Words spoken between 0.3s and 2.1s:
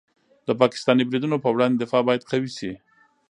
د پاکستاني بریدونو په وړاندې دفاع